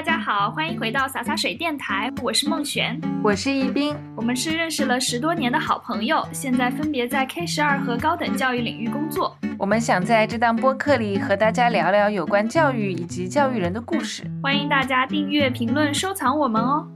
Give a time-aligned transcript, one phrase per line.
[0.00, 9.36] 大家好，欢迎回到洒洒水电台，我是孟璇，我是易斌，我们是认识了十多年的好朋友，现在分别在 K 十二和高等教育领域工作。
[9.58, 16.88] 我们想在这档播客里和大家聊聊有关教育以及教育人的故事，欢迎大家订阅、评论、收藏我们哦。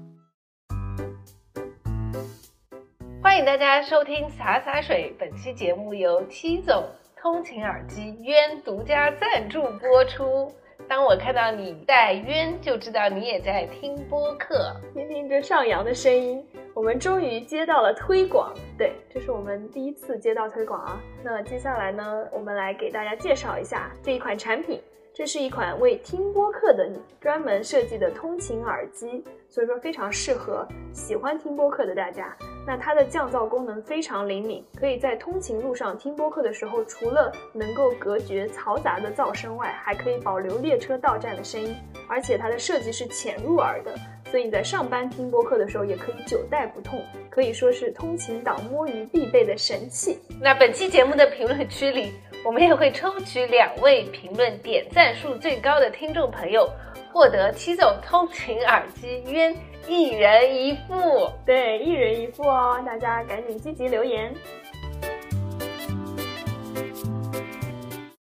[3.23, 6.83] 欢迎大家收听洒洒水，本期节目由七总
[7.21, 10.51] 通勤耳机渊独家赞助播出。
[10.87, 14.77] 当我看到你在渊，就知道你也在听播客。
[14.93, 18.53] 听听这上扬的声音，我们终于接到了推广。
[18.77, 21.01] 对，这是我们第一次接到推广啊。
[21.23, 24.81] 那接下来呢，我们来给大家介绍一下这一款产品。
[25.17, 32.37] 这是一款为听播客的你专门设计的通勤耳机，所以说非常适合喜欢听播客的大家。
[32.67, 41.77] 那它的降噪功能非常灵敏，可以在通勤路上听播客的时候，除了能够隔绝嘈杂的噪声外，还可以保留列车到站的声音。
[42.09, 43.95] 而且它的设计是浅入耳的，
[44.33, 50.19] 所以你在上班听播客的时候也可以久戴不痛，可以说是通勤党摸鱼必备的神器。
[50.41, 52.15] 那本期节目的评论区里。
[52.45, 56.69] 我们也会抽取两位评论点赞数最高的听众朋友，
[57.11, 59.51] 获得七总通勤耳机约
[59.89, 61.27] 一人一副。
[61.47, 64.31] 对，一人一副哦，大家赶紧积极留言。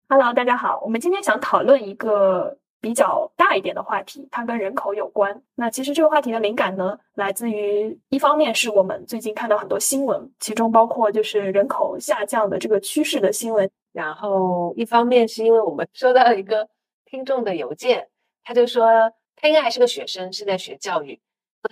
[0.08, 5.40] Hello，大家好，我们今天想讨论一个比较大一点的话题，它跟人口有关。
[5.54, 13.70] 那其实这个话题的灵感呢，来自于一方面是我们最近看到很多新闻，其中包括就是人口下降的这个趋势的新闻。
[13.98, 16.68] 然后，一方面是因为我们收到了一个
[17.04, 18.06] 听众的邮件，
[18.44, 18.86] 他就说
[19.34, 21.18] 他应该还是个学生，是在学教育。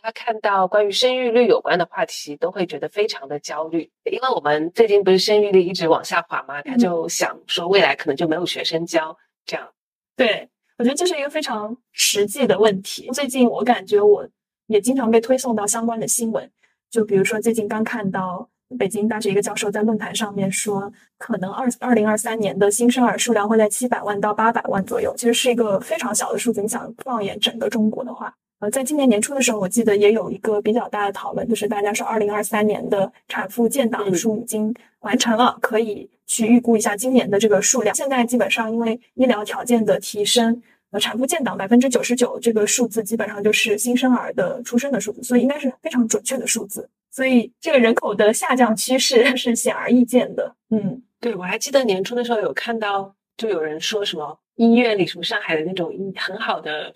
[0.03, 9.69] 他看到关于生育率有关的话题，都会觉得非常的焦虑，因为我们最近不是生育率一直往下滑嘛，他就想说未来可能就没有学生教这样。
[10.17, 13.09] 对我觉得这是一个非常实际的问题。
[13.13, 14.29] 最近我感觉我
[14.67, 16.51] 也经常被推送到相关的新闻，
[16.91, 18.51] 就比如说最近刚看到。
[18.79, 26.61] 北京大学一个教授在论坛上面说，可能二二零二三年的新生儿数量会在七百万到八百万左右，其实是一个非常小的数字。
[26.61, 37.95] 你想放眼整个中国的话，呃，在今年年初的时候，我记得也有一个比较大的讨论，就是大家说二零二三年的产妇建档数已经完成了，可以去预估一下今年的这个数量。
[37.95, 40.61] 现在基本上因为医疗条件的提升，
[40.91, 46.89] 呃，产妇建档百分之九十九这个数字基本上就是新生儿的出生的数字，所以应该是非常准确的数字。
[47.17, 50.55] 所以这个人口的下降趋势 是显而易见的。
[50.69, 56.93] 嗯，对，我还记得年初的时候有看到，就有人说什么医院里什么上海的那种医很好的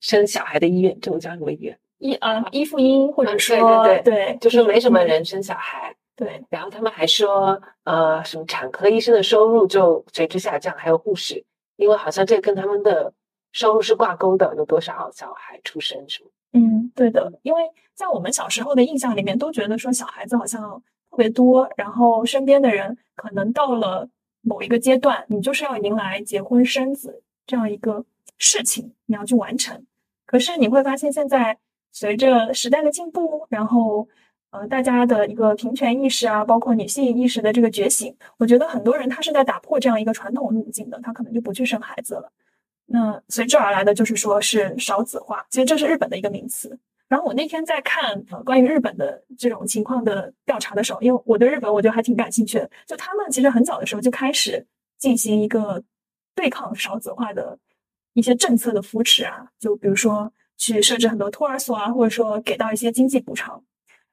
[0.00, 1.78] 生小孩的医院，这种叫什么医院？
[1.96, 5.96] 医啊，医妇婴，或者说对对对，就是没什么人生小孩。
[6.14, 11.42] 对，然后他们还说，呃，什么产科医生的收入就随之下降，还有护士，
[11.76, 13.10] 因为好像这跟他们的
[13.52, 16.30] 收入是挂钩的，有多少小孩出生什么。
[16.58, 17.62] 嗯，对的，因为
[17.94, 24.08] 在我们小时候的印象里面，都觉得说小孩子好像特别多，然后身边的人可能到了
[24.42, 28.04] 某一个阶段，你就是要迎来结婚生子这样一个
[28.38, 29.84] 事情，你要去完成。
[30.26, 31.58] 可是你会发现，现在
[31.92, 34.08] 随着时代的进步，然后
[34.50, 42.32] 呃大家的一个平权意识啊，包括女性意识的这个觉醒，我觉得很多人他是在打破这样一个传统路径的，他可能就不去生孩子了。
[42.90, 46.78] 那随之而来的就是说是少子化，其实这是日本的一个名词。
[47.06, 52.70] 然后我那天在看呃关于日本的这种情况的调查的时候，因为我对日本我觉得还挺感兴趣的。
[52.86, 54.66] 就他们其实很早的时候就开始
[54.98, 55.82] 进行一个
[56.34, 57.58] 对抗少子化的
[58.14, 63.62] 一些政策的扶持啊，就比如说去设置很多托儿所啊，或者说给到一些经济补偿。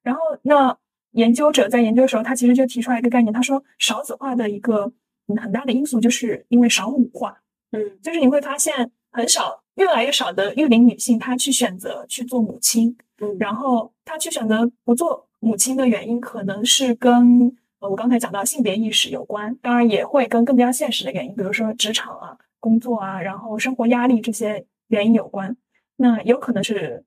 [0.04, 0.78] 然后那
[1.12, 4.92] 研究者在研究的时候，他其实就提出来一个概念，他说少子化的一个
[5.28, 7.42] 很大的因素就是因为少母化。
[7.72, 12.96] 嗯，就是你会发现很少，越来越少的育龄女性，她去选择去做母亲。
[13.20, 25.56] 嗯，然后她去选择不做母亲的原因，可能是跟呃我刚才讲到性别意识有关，当然也会跟更加现实的原因，比如说职场啊、工作啊，然后生活压力这些原因有关。
[25.98, 27.06] 那有可能是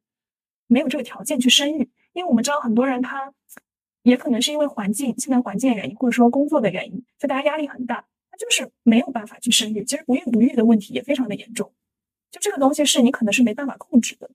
[0.67, 3.33] 没有这个条件去生育，因为我们知道很多人他
[4.03, 8.07] 也可能是因为环境、现在环境的原因，或者说工作的原因，所以大家压力很大。
[8.39, 11.71] 就是没有办法去生育，其实不孕不育的问题也非常的严重。
[12.31, 14.31] 就这个东西是你可能是没办法控制的，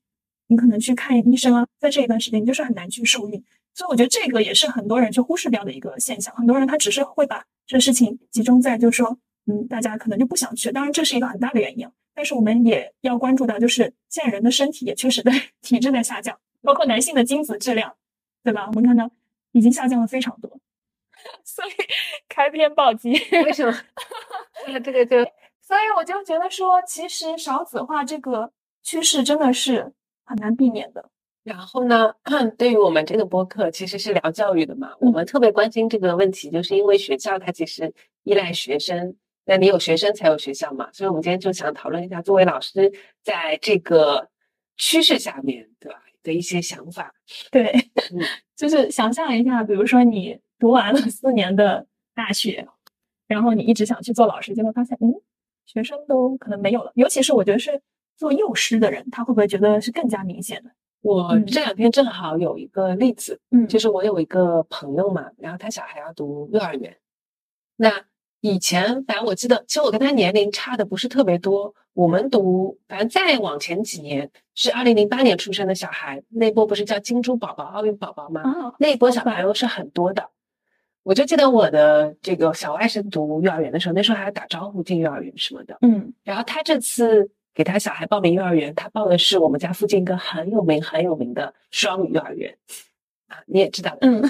[0.47, 3.43] 你可能去看医生啊，在这一段时间你就是很难去受孕。
[3.73, 6.35] 所以我觉得这个也是很多人去忽视掉的一个现象。
[6.35, 9.17] 很多人他只是会把这个事情集中在就是说，
[9.47, 10.71] 嗯，大家可能就不想去。
[10.71, 17.95] 当然这是一个很大的原因，但是我们也要关注到，就是现在人的身体也确实在体质在下降，包括男性的精子质量，
[18.43, 18.67] 对吧？
[18.67, 19.09] 我们看到
[19.53, 20.59] 已经下降了非常多。
[21.43, 21.71] 所以
[22.29, 23.11] 开篇暴击，
[23.45, 23.77] 为什么？
[24.67, 25.17] 那这个就，
[25.61, 29.93] 所以我就觉得说，其实少子化这个趋势真的是
[30.25, 31.09] 很难避免的。
[31.43, 32.13] 然后呢，
[32.57, 37.93] 对于我们这个播客其实是聊教育的嘛，我们特别关心这个问题，就是因为学校它其实
[38.23, 42.89] 依赖学生，那你有学生才有学校嘛，所以我们今天就想讨论一下，作为老师
[43.21, 44.29] 在这个
[44.77, 47.13] 趋势下面，对吧的一些想法。
[47.51, 47.65] 对，
[48.13, 48.23] 嗯
[48.55, 52.65] 就是想象一下，比如说你读完了四年的大学，
[53.27, 55.13] 然后你一直想去做老师，结果发现，嗯，
[55.65, 56.89] 学生都可能没有了。
[56.95, 57.81] 尤其是我觉得是
[58.15, 60.69] 做幼师的人，他会不会觉得是更加明显的？
[61.01, 66.95] 我嗯这两天正好有一个例子，嗯就是我有一个朋友嘛，然后他小孩要读幼儿园。
[67.75, 67.91] 那
[68.39, 71.75] 以前反正我记得，其实我跟他年龄差的不是特别多。
[71.91, 78.41] 我们读，反正再往前几年是二零零八年出生的小孩，那波不是叫金猪宝宝、奥运宝宝吗？
[78.45, 80.29] 哦，那一波小朋友是很多的。
[81.03, 85.77] 我就记得我的这个小外甥读幼儿园的时候，那时候还要打招呼进幼儿园什么的。
[85.81, 92.57] 嗯然后他这次给他小孩报名幼儿园，他报的是我们家附近一个很有名很有名的双语幼儿园
[93.27, 94.07] 啊，你也知道的。
[94.07, 94.21] 嗯，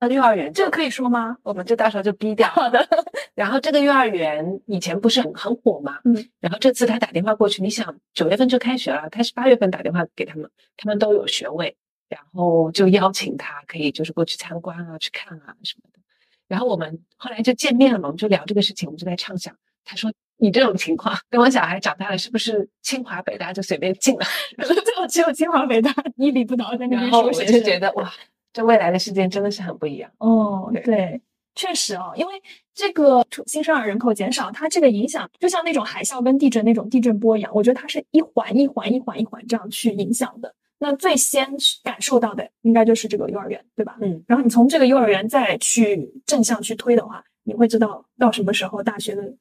[0.00, 1.36] 那 幼儿园这个可以说吗？
[1.42, 2.48] 我们就到时候就逼掉。
[2.48, 2.86] 好的，
[3.34, 11.76] 然后这个幼儿园以前不是很很火嘛，嗯，然后这次他打电话过去，你想九月份就开学了，他是八月份打电话给他们，他们都有学位，
[12.08, 15.98] 然后就邀请他可以就是过去参观啊，去看啊什么的。
[16.46, 19.54] 然后我们后来就见面了嘛，我们就聊这个事情，我们就在畅想，
[19.84, 24.26] 他说你这种情况，等我小孩长大了，是不是清华北大就随便进了？
[24.84, 27.60] 最后只有清华北大屹立不倒在那边然后我就。
[27.60, 28.12] 觉得哇，
[28.52, 30.10] 这未来的世界真的是很不一样。
[30.18, 31.20] 哦，对对，
[31.54, 32.34] 确实哦，因为
[32.74, 40.54] 这个新生儿人口减少，它这个影响就像那种海啸跟地震那种地震波一样，我觉得它是一环一环一环一环这样去影响的。
[40.78, 43.96] 那最先感受到的应该就是这个幼儿园，对吧？
[44.00, 49.34] 嗯，然后你从这个幼儿园再去正向去推的话，你会知道到什么时候大学的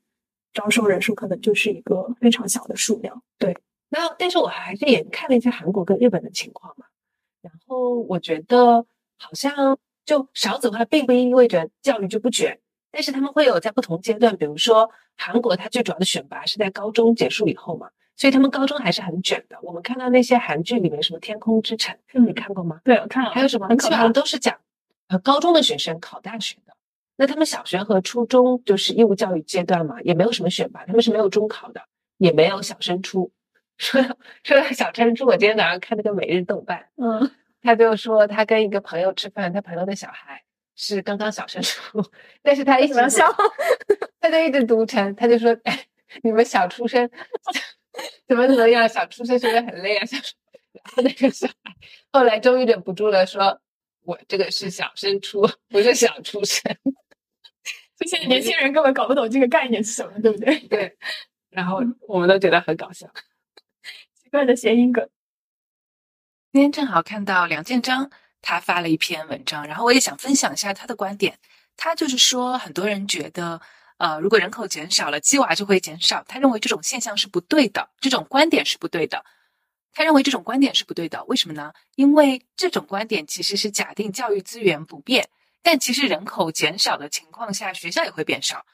[0.54, 3.22] 招收人数可能就是一个非常小的数量。
[3.38, 3.58] 对，
[3.90, 6.86] 那但是我还是也看了一下韩国跟日本的情况嘛，
[7.42, 8.86] 然后我觉得
[9.18, 12.60] 好像就少子化并不意味着教育就不卷，
[12.92, 19.58] 但是他们会有在不同阶段，比如说韩国它最主要的选拔是在高中结束以后嘛，所以他们高中还是很卷的。
[19.62, 22.80] 我们看到那些韩剧里面什么《天空之城》，嗯你看过吗？
[22.84, 24.14] 对，我看了，还有什么很基本上。
[24.14, 24.58] 都是讲
[25.08, 26.74] 呃高中的学生考大学的。
[27.16, 31.82] 那他们小学和初中就是义务教育阶段嘛，也没有什么选拔，他们是没有中考的，
[32.18, 33.32] 也没有小升初。
[33.78, 37.32] 说到说到小升初，我今天早上看那个每日豆瓣，嗯，
[37.62, 40.44] 他就说他跟一个朋友吃饭，他朋友的小孩
[40.76, 42.04] 是刚刚小升初，
[42.42, 43.28] 但是他一直笑？
[44.20, 45.86] 他就一直读成，他就说，哎，
[46.22, 47.10] 你们小出生
[48.28, 50.06] 怎么怎么样，小出生是不是很累啊？
[50.06, 50.34] 小出
[50.74, 51.54] 然后那个小孩
[52.12, 53.62] 后来终于忍不住了，说，
[54.02, 56.76] 我这个是小升初，不是小出生。
[57.98, 60.60] 就现在年轻人根本搞不懂这个概念是什么，对不对？
[60.68, 60.98] 对，
[61.52, 63.08] 然后我们都觉得很搞笑。
[64.16, 65.08] 奇怪的谐音梗。
[66.52, 68.10] 今天正好看到梁建章
[68.42, 71.38] 他发了一篇文章，然后我也想分享一下他的观点。
[71.78, 73.62] 他就是说，很多人觉得，
[74.04, 76.22] 呃，如果人口减少了，鸡娃就会减少。
[76.28, 79.24] 他认为这种现象是不对的，这种观点是不对的。
[79.94, 81.72] 他认为这种观点是不对的，为什么呢？
[81.96, 85.30] 因为这种观点其实是假定教育资源不变，
[85.62, 88.66] 但其实人口减少的情况下，学校也会变少。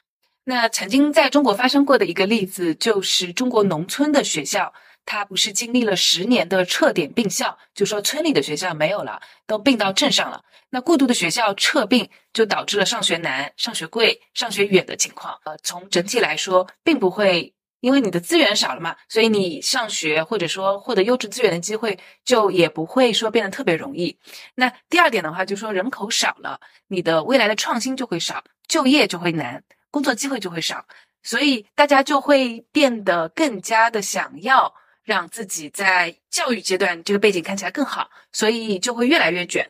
[0.42, 4.74] 那曾经在中国发生过的一个例子，就是中国农村的学校，
[5.04, 10.42] 它不是经历了十年的撤点并校，就说村里的学校没有了，都并到镇上了。
[10.70, 15.36] 那过渡的学校撤并，就导致了上学难、上学贵、上学远的情况。
[15.44, 24.16] 呃，从整体来说，并不会因为你的资源少了嘛，所以你上学或者说获得优质资源的机会就也不会说变得特别容易。
[24.54, 30.84] 那第二点的话，就说人口少了，你的未来的创新就会少，就业就会难，工作机会就会少，
[31.24, 34.72] 所以大家就会变得更加的想要
[35.10, 39.68] 让自己在教育阶段这个背景看起来更好，所以就会越来越卷。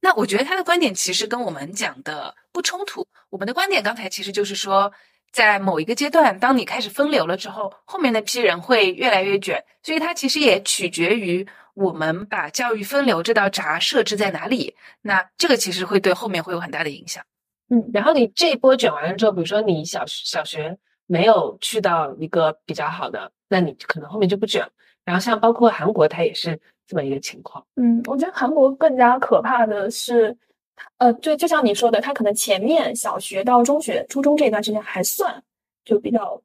[0.00, 3.06] 那我觉得他的观点其实跟我们讲的不冲突。
[3.30, 4.92] 我们的观点刚才其实就是说，
[5.32, 14.76] 在某一个阶段，当你开始分流了之后，后面那批人会越来越卷，所以它其实也取决于我们把教育分流这道闸设置在哪里。
[15.00, 17.24] 那这个其实会对后面会有很大的影响。
[17.70, 20.76] 嗯，然后你这一波卷完了之后，比如说你小小学
[21.12, 24.66] 没有去到一个比较好的，那你可能后面就不卷。
[25.04, 27.62] 然后像包括韩国，它也是这么一个情况。
[27.76, 30.34] 嗯，我觉得韩国更加可怕的是，
[30.96, 35.42] 呃，就就像你说的，他可能前面小学到中学、初中这一段时间还算
[35.84, 36.40] 就比较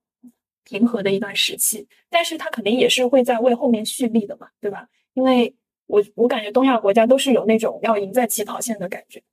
[0.65, 4.85] 平和的一段时期，但是他肯定也是会在为后面蓄力的嘛，对吧？
[5.13, 5.55] 因为
[5.85, 9.23] 我我感觉东亚国家都是有那种要赢在起跑线的感觉，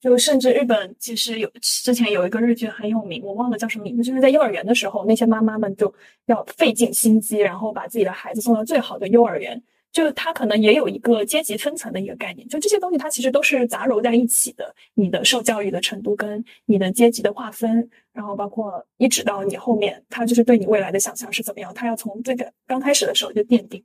[0.00, 5.92] 就甚至日本其实有之前有一个日剧很有名，我忘了叫什么名字，就是在幼儿园的时候，那些妈妈们就
[6.26, 9.62] 要费尽心机，然后把自己的孩子送到最好的幼儿园。
[9.92, 14.72] 就它可能也有一个阶级分层的一个概念，就这些东西它其实都是杂糅在一起的。
[14.94, 23.82] 你的受教育的程度跟你的阶级的划分，然后包括一直到你后面，他就是对你未来的想象是怎么样，他要从这个刚开始的时候就奠定。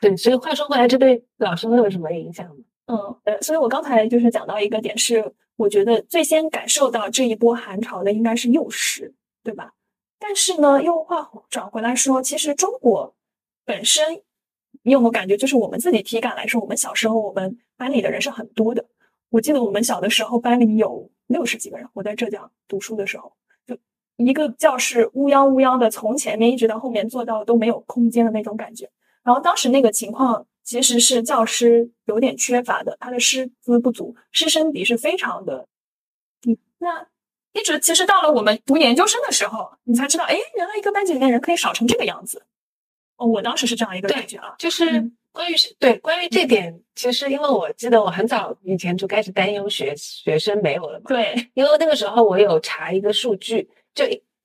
[0.00, 2.56] 对，所以话说回来，这对老师会有什么影响吗？
[2.86, 9.72] 嗯，呃，所以我刚才就是讲到一个点是，我觉得最先感受到这一波寒潮的应该是幼师，对吧？
[10.18, 13.14] 但是呢，又话转回来说，其实中国
[13.64, 14.22] 本身，
[14.82, 18.84] 你有没有感觉，就是我们自己体感来说，我们小时候我们班里的人是很多的。
[19.30, 23.32] 我记得我们小的时候班里有六十几个人，我在浙江读书的时候，
[23.64, 23.78] 就
[24.16, 28.90] 一个教室乌泱乌泱的，从前面一直到后面坐到都没有空间的那种感觉。
[29.22, 30.44] 然后当时那个情况。
[30.64, 35.66] 其实是教师有点缺乏的，他的师资不足，师生比是非常的
[36.40, 36.58] 低。
[36.78, 37.06] 那
[37.52, 42.44] 一直其实到了我们读研究生的时候，你才知道，哎，原来一个班级里面人可以少成这个样子。
[43.16, 44.84] 哦，我当时是这样一个感觉啊，就是
[45.32, 51.04] 关于对关于这点，其实因为我记得我很早以前就开始担忧学学生没有了嘛。
[51.08, 54.04] 对，因为那个时候我有查一个数据，就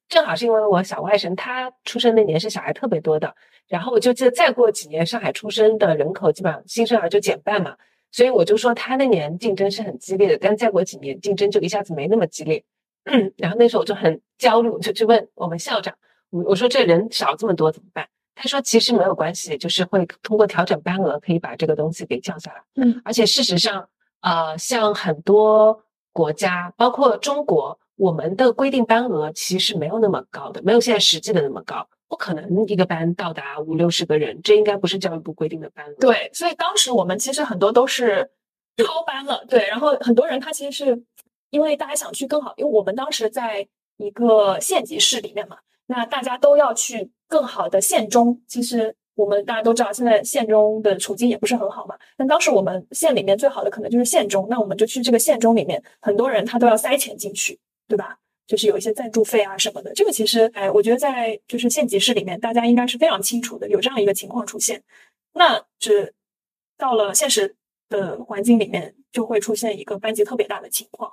[0.09, 3.33] 正好是因为我小外甥他出生那年是小孩特别多的。
[3.67, 7.75] 然后我就记得，再过几年，上海出生的人口基本上新生儿就减半嘛，
[8.11, 12.63] 所以我就说他那年竞争是很激烈的，但再过几年竞争就一下子没那么激烈。
[13.37, 15.93] 然后那时候我就很焦虑，就去问我们校长，
[16.29, 18.07] 我我说这人少这么多怎么办？
[18.35, 22.61] 他说其实没有关系，就是会通过调整班额可以把这个东西给降下来。
[22.75, 23.89] 嗯，而且事实上，
[24.21, 25.83] 呃，像很多
[26.13, 31.85] 国家，包括中国，我们的规定班额其实没有那么高的，没有现在实际的那么高。
[32.09, 35.85] 不可能一个班到达五六十个人，这应该不是教育部规定的班。
[35.99, 38.29] 对，所以当时我们其实很多都是
[38.77, 39.43] 超班了。
[39.49, 41.03] 对，然后很多人他其实是
[41.49, 48.41] 因为大家想去更好，因为我们当时在一个县级市里面嘛，那大家都要去更好的县中。
[48.47, 51.97] 其实我们大家都知道，现在县中的处境也不是很好嘛。
[52.15, 58.17] 但当时我们县里面最好的可能就是县中，那我们就去这个县中里面，很多人他都要塞钱进去，对吧？
[58.45, 64.81] 就是有一些赞助费啊什么的，这个其实，哎，我觉得在就是县级市里面，大家应该是非常清楚的，有这样一个情况出现。
[65.33, 66.13] 那是
[66.77, 67.55] 到了现实
[67.89, 71.11] 的环境里面，就会出现一个班级特别大的情况，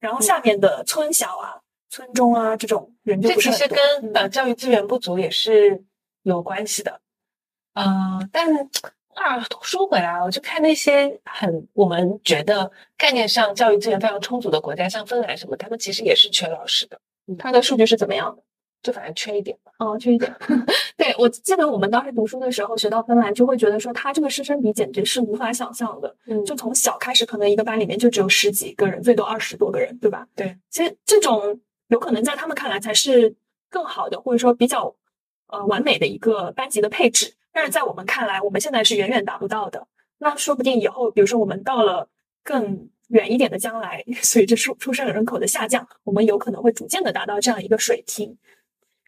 [0.00, 3.68] 然后下面的村小啊、村中啊这种人就不是很多。
[3.68, 5.84] 这其实跟呃教育资源不足也是
[6.22, 7.00] 有关系的，
[7.74, 8.68] 嗯，但。
[9.14, 17.00] 话说回来，我就看那些很我们觉得概念上教育资源非常充足的国家，像芬兰什么，他们其实也是缺老师的。
[17.38, 18.42] 他的数据是怎么样的？
[18.82, 19.72] 就反正缺一点吧。
[19.78, 20.30] 哦，缺一点。
[20.96, 26.14] 对我记得我们当时读书的时候学到芬兰，就会觉得说他这个师生比简直是无法想象的。
[26.26, 30.26] 嗯，就从小开始，可能一个班里面就只有十几个人，最多二十多个人，对吧？
[30.36, 30.54] 对。
[30.70, 33.34] 其实这种有可能在他们看来才是
[33.70, 34.94] 更好的，或者说比较
[35.46, 37.32] 呃完美的一个班级的配置。
[37.54, 39.86] 但是在我们看来，我们现在是远远达不到的。
[40.18, 42.08] 那说不定以后，比如说我们到了
[42.42, 48.36] 更远一点的将来， 随着出出生人口的下降，我们有可能会逐渐的达到这样一个水平。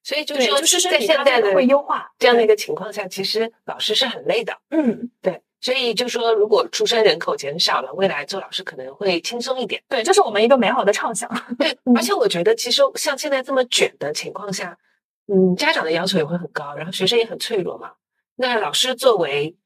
[0.03, 4.57] 所以就是说，就是在现在的会优化这样的一个情况下，其实老师是很累的。
[4.71, 5.43] 嗯，对。
[5.59, 9.83] 所以就说，如果出生人口减少了，未来做老师可能会轻松一点。
[9.89, 11.29] 对，这是我们一个美好的畅想。
[11.59, 14.79] 对，而且我觉得，其实像现在这么卷的情况下，
[15.27, 17.91] 嗯，家长的要求也会很高，然后学生也很脆弱嘛。
[18.37, 19.57] 那老师作为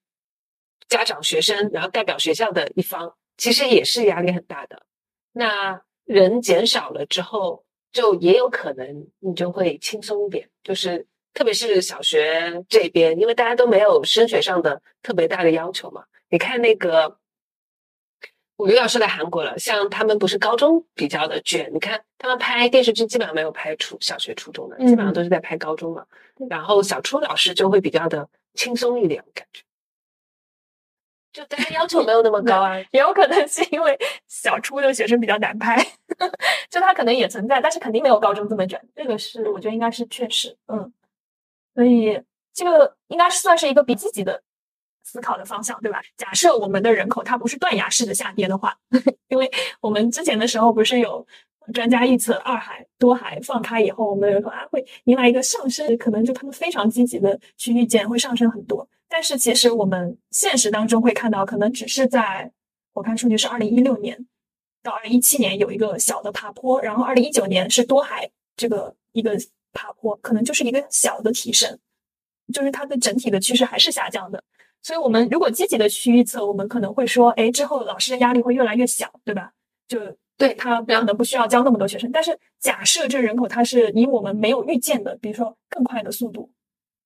[0.88, 4.82] 家长、学生，然后代表学校的一方，其实也是压力很大的。
[5.32, 10.48] 那人减少了之后，就也有可能你就会轻松一点。
[10.62, 16.04] 就是特别是小学这边，因为大家都没有升学上的特别大的要求嘛。
[16.28, 17.18] 你看那个，
[18.56, 26.04] 我又要说到韩国了，像他们不是高中比较的卷，你看他们拍电视剧基本上没有拍初小学、初中的，基本上都是在拍高中嘛。
[26.48, 28.28] 然后小初老师就会比较的。
[28.54, 29.62] 轻松一点感觉，
[31.32, 35.76] 就大家要求没有那么高啊， 也有可能是因为小初的学生比较难拍，
[36.68, 38.80] 就他可能也存在，但是肯定没有高中这么卷。
[38.94, 40.92] 这个是我觉得应该是确实，嗯，
[41.74, 42.20] 所以
[42.52, 44.42] 这个应该算是一个比积极的
[45.04, 46.02] 思考的方向，对吧？
[46.16, 48.76] 假设我们的人口它不是断崖式的下跌的话，
[49.28, 51.26] 因为我们之前的时候不是有。
[51.70, 58.88] 专家预测，二孩多孩放开以后，我们的人口啊会迎来一个上升，可能就他们非常积极的去预见会上升很多。
[59.08, 62.50] 但是其实我们现实当中会看到，可能只是在
[62.92, 64.26] 我看数据是二零一六年
[64.82, 69.36] 到二零一七年有一个小的爬坡，然后二零一九年是多孩这个一个
[69.72, 71.78] 爬坡，可能就是一个小的提升，
[72.52, 74.42] 就是它的整体的趋势还是下降的。
[74.82, 79.52] 所以我们如果积极的去预测，我们可能会说，哎，之后老师的压力会越来越小，对吧？
[79.86, 79.98] 就。
[80.40, 82.10] 对他可能不需要教那么多学生。
[82.10, 86.50] 但是假设这人口它是以我们没有预见的，比如说更快的速度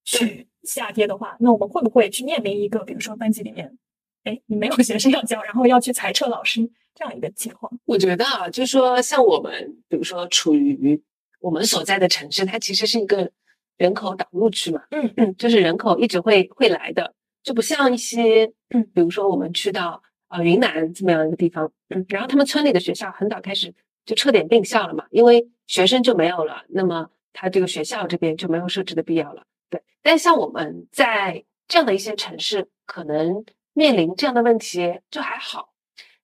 [0.04, 3.76] 去下跌的话，那我们会不会去面临一个，比如说班级里面，
[4.22, 6.60] 哎，你没有 学生要教，然后要去裁撤老师
[6.94, 7.70] 这样一个情况？
[7.84, 9.52] 我觉得啊，就是说像我们，
[9.88, 11.02] 比如说处于
[11.40, 13.30] 我们所在的城市，它其实是一个
[13.76, 17.12] 人口导入区嘛，嗯嗯，就是人口一直会会来的，
[17.42, 20.00] 就不像一些，嗯，比如说我们去到
[20.34, 23.72] 呃云南这么样一个地方，嗯，然后他们村里的学校很早开始
[24.04, 29.80] 就撤点并校了嘛，因为学生就没有了，那么他这个学校这边就没有设置的必要了，对。
[30.02, 35.73] 但像我们在这样的一些城市，可能面临这样的问题就还好。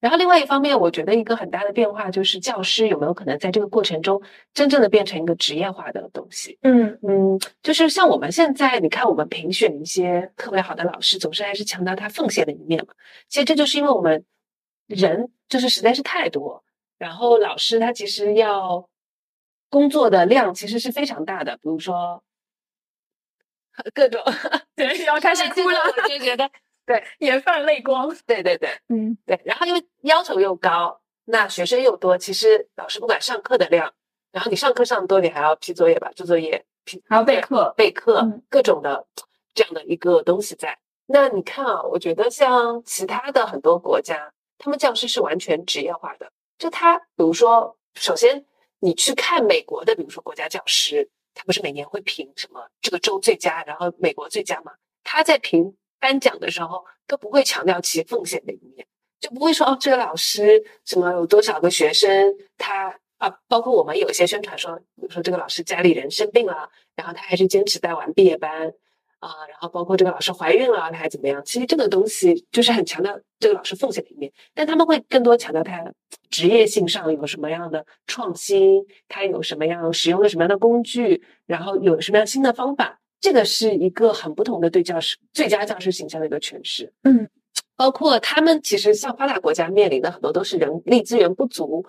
[0.00, 4.20] 然后另外一方面，我觉得一个很大的变化就是教师有没有可能在这个过程中
[4.54, 6.58] 真正的变成一个职业化的东西。
[6.62, 12.94] 嗯嗯，就是像我们现在，你看我们评选一些特别好的老师，总是还是强调他奉献的一面嘛。
[13.28, 14.24] 其实这就是因为我们
[14.86, 16.64] 人就是实在是太多，
[16.96, 18.88] 然后老师他其实要
[19.68, 22.24] 工作的量其实是非常大的，比如说
[23.94, 24.22] 各种
[24.74, 26.50] 对，要开始哭了，我就觉得
[27.18, 28.08] 眼泛泪光。
[28.26, 29.40] 对对对嗯对。
[29.44, 33.92] 然后因为要求又高，那学生又多，其实老师不管上课的量，
[34.32, 39.06] 然后你上课上多，你还要批作业吧，做作业，批还要备课备课嗯各种的
[39.54, 40.78] 这样的一个东西在。
[41.06, 46.30] 那你看啊，我觉得像其他的很多国家，他们教师是完全职业化的。
[46.56, 48.44] 就他，比如说，首先
[48.78, 54.72] 你去看美国的，比如说国家教师，他不是每年会评什么这个州最佳，然后美国最佳嘛？
[55.02, 58.86] 他在评颁奖的时候都不会强调其奉献的一面，
[59.20, 68.72] 就不会说哦，这个老师什么有多少个学生，他啊，包括我们有一些宣传说，比如说这个老师家里人生病了，然后他还是坚持带完毕业班
[69.18, 71.42] 啊，然后包括这个老师怀孕了，他还怎么样？
[71.44, 75.84] 其实这个东西就是很强调这个老师奉献的一面，但他们会更多强调他
[76.30, 82.99] 职业性上有什么样的创新，他有什么样使用了什么样的工具，然后有什么样新的方法。
[83.20, 86.92] 这个是一个很不同的对教师最佳教师形象的一个诠释。
[87.02, 87.28] 嗯，
[87.76, 91.84] 包括他们其实像发达国家面临的很多都是人力资源不足，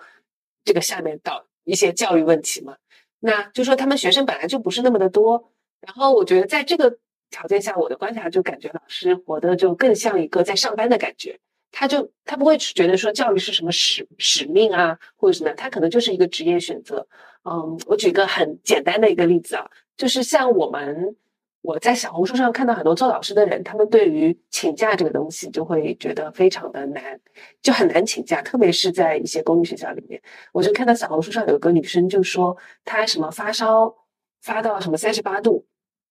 [0.64, 2.76] 这个下面导一些教育问题嘛。
[3.20, 6.98] 那就说他们学生本来就不是那么的多，然后我觉得在这个
[7.30, 11.38] 条件下，我的观察就感觉老师活得就更像一个在上班的感觉。
[11.74, 17.06] 他就他不会觉得说教育是什么使使命啊，或者什么，他可能就是一个职业选择。
[17.44, 19.66] 嗯，我举一个很简单的一个例子啊，
[19.96, 21.16] 就是像我们
[21.62, 27.20] 我在小红书上看到很多做老师的人，他们对于请假这个东西就会觉得非常的难，
[27.62, 30.20] 就很难请假，特别是在一些公立学校里面。
[30.52, 33.94] 我就看到小红书上有个女生就说，她什么发烧
[34.42, 35.64] 发到什么三十八度，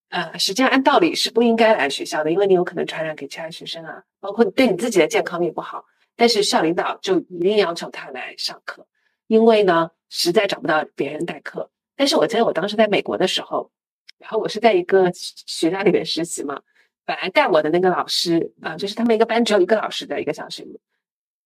[0.10, 5.84] 呃，实际上按道理是不应该来学校的，因为你有可能传染给其他学生啊，包括对你自己的健康也不好。
[6.16, 8.88] 但是校领导就一定要求她来上课，
[9.28, 11.70] 因为呢实在找不到别人代课。
[11.98, 13.70] 但是我记得我当时在美国的时候，
[14.22, 16.62] 然后我是在一个学校里面实习嘛，
[17.06, 20.66] 本来带我的那个老师啊、就是他们一个班只有一个老师的一个小学，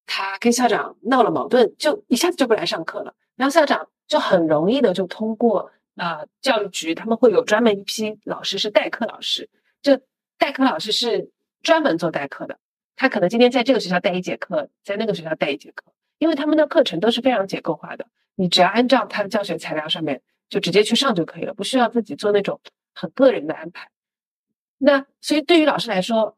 [0.05, 3.15] 他跟校长闹了矛盾，就一下子就不来上课了。
[3.35, 9.49] 然后校长就很容易的就通过呃教育局，他们会有专门一批老师是代课老师，
[9.81, 9.99] 就
[10.37, 11.31] 代课老师是
[11.63, 12.59] 专门做代课的，
[12.95, 20.21] 他可能今天在这个学校带一节课，在那个学校带一节课，因为他们的课程都是非常结构化的，你只要按照他的教学材料上面
[20.55, 22.61] 就直接去上就可以了，不需要自己做那种
[22.93, 23.89] 很个人的安排。
[24.77, 26.37] 那所以对于老师来说，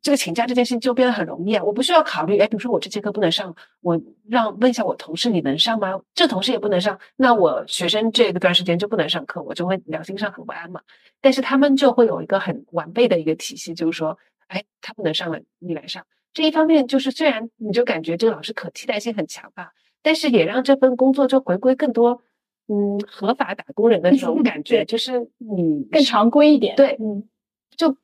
[0.00, 1.64] 这个请假这件事情就变得很容易啊！
[1.64, 6.00] 我不需要考虑，哎，比如说我这节课不能上，我让问一下我同事你能上吗？
[6.14, 10.80] 这同事也不能上，那我学生这个段时间就不能上课，我就会良心上很不安嘛。
[11.20, 16.06] 但是他们就会有一个很完备的一个体系，就是说，哎，他不能上了，你来上。
[16.32, 19.72] 这一方面就是虽然你就感觉这个老师可替代性很强吧，
[20.02, 22.22] 但是也让这份工作就回归更多
[22.68, 26.74] 嗯合法打工人的这种感觉，对就是你更常规一点。
[26.76, 27.28] 对嗯，
[27.76, 27.96] 就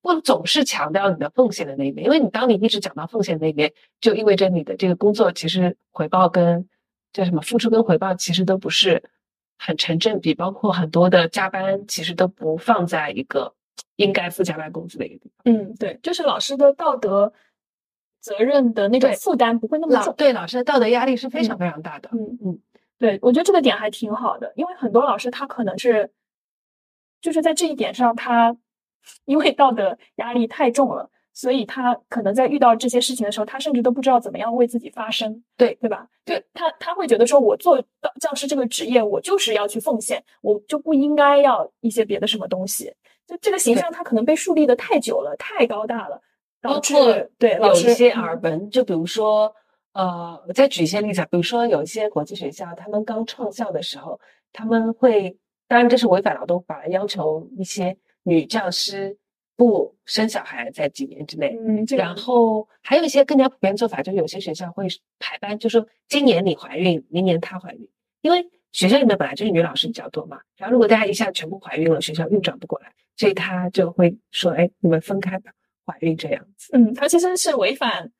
[0.00, 6.68] 不总是强调你的奉献的那一面，因为你当你一直讲到奉献那一面，就意味着你的这个工作其实回报跟
[7.12, 9.02] 叫什么付出跟回报其实都不是
[9.58, 13.54] 很成正比，包括很多的加班其实都不放在一个
[13.96, 15.54] 应该付加班工资的一个地方。
[15.54, 17.32] 嗯，对，就是老师的道德
[18.20, 20.14] 责任的那种负担不会那么老重。
[20.16, 22.10] 对老师的道德压力是非常嗯非常大的。
[22.12, 22.58] 嗯嗯，
[22.98, 26.10] 对，我觉得这个点还挺好的，因为很多老师他可能是，
[27.20, 28.56] 就是在这一点上，他
[29.24, 35.74] 因为道德压力太重了，所以他可能在遇到这些事情的时候，他甚至都不知道怎么样为自己发声，对。
[35.80, 36.06] 对吧？
[36.24, 42.94] 对就他他会觉得说，我做教教师这个职业，我就是要去奉献，我就不应该要一些别的什么东西。
[43.26, 46.22] 就这个形象，他可能被树立的太久了，太高大了，
[46.62, 48.22] 导致包括对有一些嗯。
[48.22, 49.54] 耳闻，就比如说，
[49.94, 54.20] 呃，我再举一些例子啊，比如说有一些国际学校，他们刚创校的时候，
[54.52, 59.16] 他们会，当然这是违反劳动法，要求一些女教师
[59.56, 61.56] 不生小孩在几年之内。
[61.60, 64.86] 嗯，这个然后还有一些更加普遍做法，就是有些学校会
[65.20, 67.88] 排班，就说今年你怀孕，明年她怀孕，
[68.22, 70.40] 因为学校里面本来就是女老师比较多嘛。
[70.56, 75.52] 然后如果大家一下全部怀孕了，学校运转不过来，所以他就会说，哎，你们分开吧，
[75.86, 76.70] 怀孕这样子。
[76.72, 78.10] 嗯，他其实是违反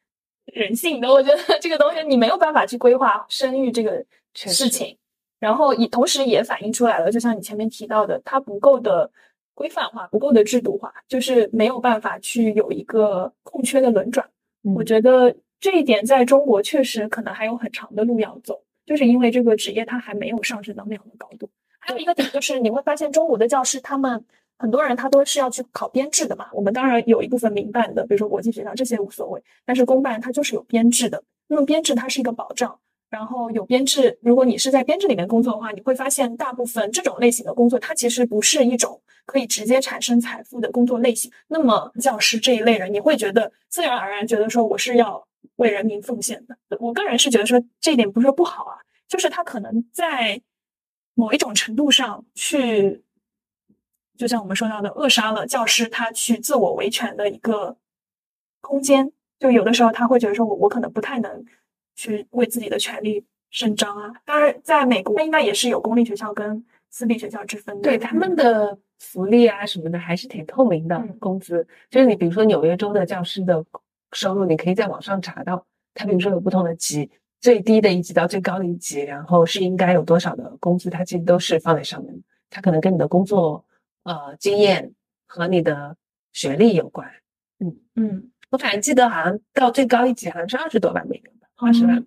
[0.46, 1.08] 人性的。
[1.08, 4.04] 我觉得这个东西你没有办法去规划生育这个
[4.34, 4.96] 事情，
[5.38, 9.10] 然后也同时也反映出来了，就像你前面提到的，它不够的
[9.54, 14.28] 规范化，不够的制度化，就是没有办法去有一个空缺的轮转。
[14.62, 21.48] 我嗯觉得这一点在中国确实可能还有很长的路要走，就是因为这个职业它还没有上升到那样的高度。
[21.78, 24.24] 还有一个点就是你会发现中国的教师他们
[24.58, 26.46] 很多人他都是要去考编制的嘛。
[26.52, 31.22] 我们当然有一部分民办的，比如说国际学校这些无所谓，但是公办它就是有编制的。
[31.48, 32.78] 那么编制它是一个保障，
[33.10, 41.30] 然后有编制，如果你是在编制里面工作的话，你会发现大部分这种类型的工作它其实不是一种可以直接产生财富的工作类型。
[41.48, 46.56] 那么教师这一类人，你会觉得自然而然觉得说我是要为人民奉献的。
[46.80, 50.40] 我个人是觉得说这一点不是说不好啊，就是他可能在
[51.14, 53.04] 某一种程度上去，
[54.16, 57.76] 就像我们说到的，扼杀了教师他去自我维权的一个
[58.60, 59.10] 空间。
[59.38, 61.44] 就有的时候他会觉得说我我可能不太能
[61.96, 64.12] 去为自己的权利伸张啊。
[64.24, 67.82] 当然，在美国应该也是有公立学校跟私立学校之分的。
[67.82, 73.62] 对他们的福利啊什么的还是挺透明的，嗯工资就是你比如说纽约州的教师的
[74.12, 83.62] 收入，你可以在网上查到，它比如说有不同的级，最低的一级到最高的一级，然后是应该有多少的工资，它其实都是放在上面的，它可能跟你的工作
[84.04, 84.92] 呃经验
[85.26, 85.96] 和你的
[86.32, 87.10] 学历有关。
[87.58, 92.06] 嗯嗯，我反正记得好像到最高一级好像是二十多万美元吧，二十万嗯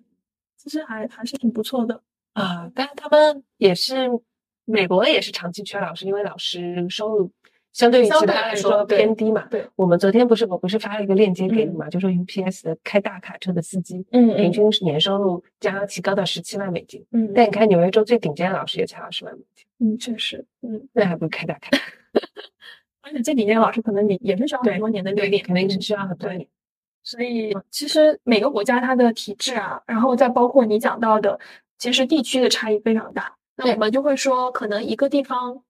[0.56, 2.02] 其实还还是挺不错的。
[2.32, 4.08] 啊，但是他们也是
[4.64, 7.30] 美国也是长期缺老师，因为老师收入
[7.72, 9.46] 相对于相其他来对来说偏低嘛。
[9.46, 17.04] 对，我们昨天不是我不是发了一个链接给你嗯嘛，就说 UPS 的开大卡车的司机，嗯平均年收入将要提高到十七万美金。
[17.12, 21.70] 嗯但你看纽约州最顶尖的老师也才二十万美金，嗯，确实，嗯，那还不如开大开。
[23.02, 26.46] 而且这里面老师可能你也是需要很多年的历练，肯定是需要很多年。
[27.02, 31.38] 所以其实每个国家它的体制啊，然后再包括你讲到的，
[31.78, 33.34] 其实地区的差异非常大。
[33.56, 35.62] 那我们就会说，可能一个地方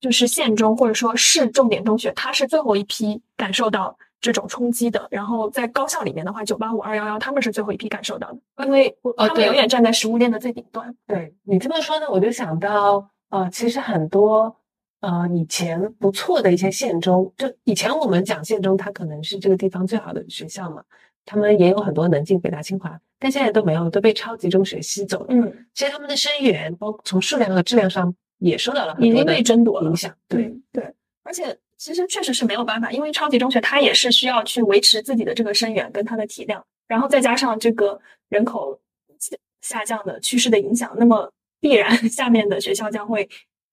[0.00, 5.08] 就是县中或者说市重点中学，它是最后一批感受到这种冲击的。
[5.10, 10.94] 然后在高校里面的话，九八五、二幺幺，他们是最后一批感受到的，因为他们永远站在食物链的最顶端。
[11.06, 14.56] 对你这么说呢，我就想到，呃，其实很多
[15.00, 20.82] 呃以前不错的一些县中，就以前我们讲县中，它可能是这个地方最好的学校嘛，
[21.24, 25.26] 他们也有很多能进北大清华，但现在都没有，都被超级中学吸走了。
[25.30, 29.96] 嗯，其实他们的生源，包括从数量和质量上，也受到了很已经多被争夺了影。
[29.96, 30.14] 响。
[30.28, 38.80] 对，嗯对，而且其实确实是没有办法，因为超级中学它也是需要去维持自己的这个生源跟它的体量，然后再加上这个人口
[39.18, 41.30] 下下降的趋势的影响，那么
[41.66, 43.28] 必然 下面的学校将会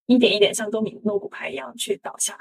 [0.07, 2.35] 一点一点像多米诺骨牌一样去倒下。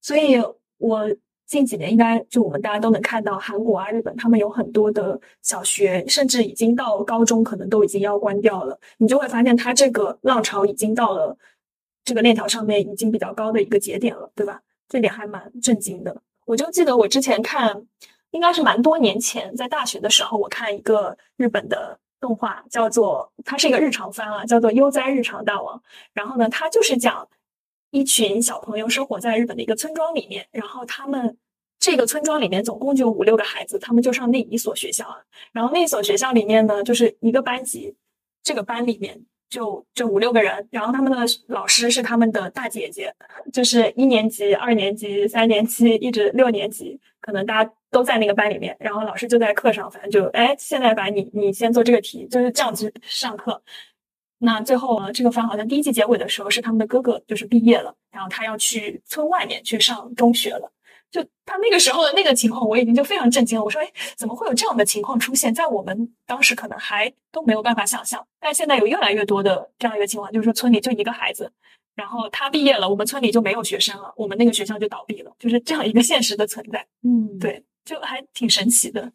[0.00, 0.40] 所以
[0.78, 1.10] 我
[1.44, 8.78] 近几年应该就我们大家都能看到，韩国啊、日本他们有很多的小学，甚至已经到高中，可能都已经要关掉了。
[8.98, 11.36] 你就会发现，它这个浪潮已经到了
[12.04, 14.62] 这个链条上面已经比较高的一个节点了，对吧？
[14.88, 16.16] 这点还蛮震惊的。
[16.46, 17.84] 我就记得我之前看，
[18.30, 25.76] 应该是蛮多年前，在大学的时候，我看一个日本的动画，叫做它是一个日常番啊，叫做《悠哉日常大王》。
[26.14, 27.28] 然后呢，它就是讲
[27.90, 31.36] 一群小朋友生活在日本的一个村庄里面，然后他们
[31.80, 35.18] 这个村庄里面总共就五六个孩子，他们就上那一所学校啊。
[35.52, 37.94] 然后那所学校里面呢，就是一个班级，
[38.44, 43.12] 这个班里面就就五六个人，然后他们的老师是他们的大姐姐，
[43.52, 53.62] 就是一年级、二年级、三年级一直六年级，可能大家都在那个班里面，然后老师就在课上，反正就哎，现在把你你先做这个题，就是这样子上课。
[54.38, 60.72] 那最后呢，这个番好像第一季结尾的时候是他们的哥哥就是毕业了，然后他要去村外面去上中学了。
[61.12, 63.62] 就他那个时候的那个情况，我已经就非常震惊了。
[63.62, 71.52] 我说，哎，怎么会有这样的情况出现在我们当时可能还都没有办法想象，但现在有越来越多的这样一个情况，就是说村里就一个孩子，
[71.94, 76.86] 然后他毕业了，我们村里就没有学生了，我们那个学校就倒闭了，就是这样一个现实的存在。
[77.02, 79.12] 嗯，对，就还挺神奇的。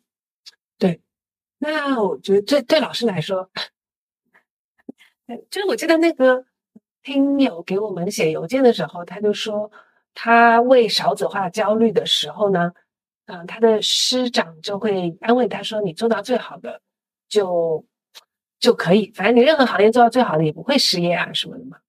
[0.77, 1.01] 对
[1.59, 3.49] 那我觉得对对老师来说，
[5.25, 6.45] 对，就是我记得那个
[7.01, 9.71] 听友给我们写邮件的时候，他就说
[10.13, 12.73] 他为少子化焦虑的时候呢，
[13.25, 16.81] 嗯、他的师长就会安慰他说：“你做到最好的
[17.27, 17.85] 就
[18.59, 21.79] 就可以，反正你任何行业做到最好的也不会失业啊什么的嘛。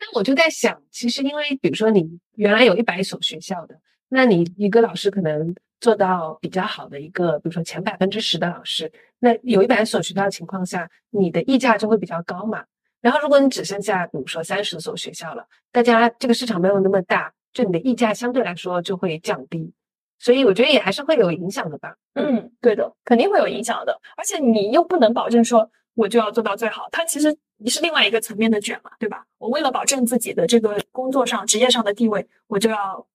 [0.00, 12.64] 那我就在想，其实因为比如说你原来有一百所学校的，那你一个老师可能做到比较好的一个，比如说前百分之十的老师，那有一百所学校的情况下，你的溢价就会比较高嘛。
[13.00, 19.72] 然后如果你只剩下比如说三十所学校了，大家这个市场没有那么大，就你的溢价相对来说就会降低。
[20.18, 21.94] 所以我觉得也还是会有影响的吧。
[22.14, 24.00] 嗯，对的，肯定会有影响的。
[24.16, 29.24] 而且你又不能保证说我就要做到最好，它其实你是另外一个层面的卷嘛，对吧？
[29.38, 33.06] 我为了保证自己的这个工作上、职业上的地位，我就要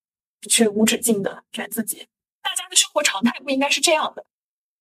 [0.49, 2.08] 去无止境的卷自己。
[2.54, 4.24] 大家的生活常态不应该是这样的，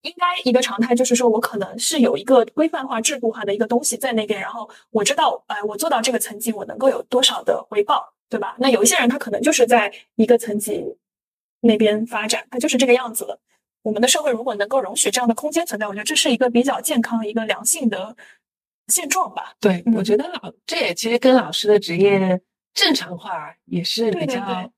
[0.02, 8.54] 应该一个常态就是说我可能是有一个规范化、制度化的一个东西在那边，然后我知道，哎，我做到这个层级，我能够有多少的回报，对吧？
[8.58, 10.84] 那有一些人他可能就是在一个层级。
[11.64, 13.38] 那边发展，他就是这个样子了。
[13.82, 18.16] 我们的社会如果能够容许这样的空间存在，我觉得这是一个比较健康、一个良性的
[18.88, 19.54] 现状吧。
[19.60, 22.40] 对，我觉得老这也其实跟老师的职业
[22.74, 24.72] 正常化也是比较，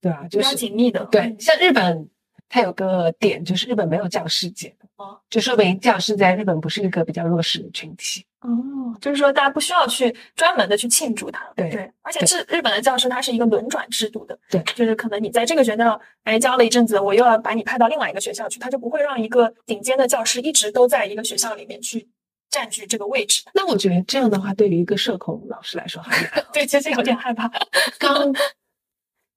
[0.00, 0.26] 对吧？
[0.28, 1.04] 就是紧密的。
[1.04, 2.10] 对，像日本，
[2.54, 8.24] 它有个点就是日本没有教师节，哦，就说明教师在日本不是一个比较弱势的群体。
[8.42, 22.08] 哦，就是说大家不需要去专门的去庆祝它，对对，而且是日本的教师他是一个轮转制度的，对，就是可能你在这个学校哎教了一阵子，我又要把你派到另外一个学校去，他就不会让一个顶尖的教师一直都在一个学校里面去
[22.50, 23.42] 占据这个位置。
[23.52, 26.00] 那我觉得这样的话，对于一个社恐老师来说，
[26.54, 27.50] 对，其实有点害怕。
[27.98, 28.32] 刚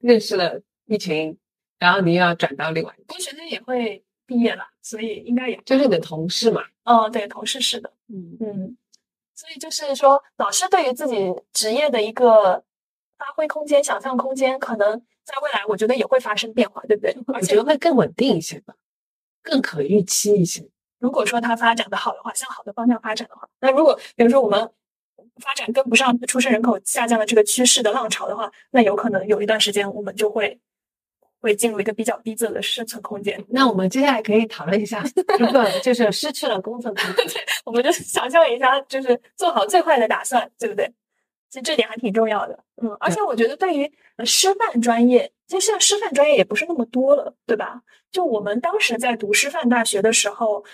[0.01, 1.35] 认识了一群，
[1.79, 6.63] 然后你又要转到另外，不过学生也会毕业了，所以应该也就是你的同事嘛。
[6.85, 8.77] 哦，对，同事是的，嗯嗯。
[9.35, 12.63] 所以就是说，老师对于自己职业的一个
[13.19, 17.15] 发挥空间、想象空间，可能在未来，我觉得也会发生变化，对不对？
[17.27, 18.73] 我觉得会更稳定一些吧，
[19.43, 20.67] 更可预期一些。
[20.97, 24.67] 如果说它发展的好的话，向好的方向发展的话，那如果比如说我们
[25.35, 30.59] 发展跟不上出生人口下降的这个趋势的浪潮的话，那有可能有一段时间我们就会。
[31.39, 33.43] 会进入一个比较逼仄的生存空间。
[33.49, 35.03] 那我们接下来可以讨论一下，
[35.39, 37.05] 如果就是失去了工作， 对，
[37.65, 40.91] 我们就想象一下，就是做好最坏的打算，对不对？
[41.49, 42.63] 其实这点还挺重要的。
[42.81, 43.91] 嗯，而且我觉得对于
[44.25, 47.81] 师范专业，其实现在师范专业也不是那么多了，对吧？
[48.11, 50.65] 就我们当时在读师范大学的时候，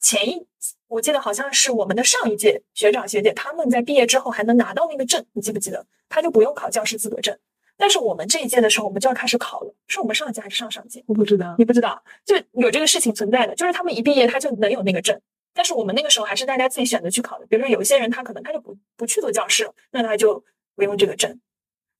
[0.00, 0.46] 前一
[0.88, 5.86] 我记得好像是我们的上一届学长学姐，他们在毕业之后还能拿到那个证，你记不记得？
[6.08, 7.38] 他就不用考教师资格证。
[7.76, 9.74] 但是我们这一届的时候，我们就要开始考了。
[9.88, 11.02] 是我们上一届还是上上届？
[11.06, 13.54] 我不知道，你不知道，就有这个事情存在的。
[13.54, 15.18] 就是他们一毕业，他就能有那个证。
[15.54, 17.46] 但是我们那个时候还是大家自己选择去考的。
[17.46, 20.42] 比如说有一些人，他可能他就不不去做教师了，那他就
[20.76, 21.40] 不用这个证。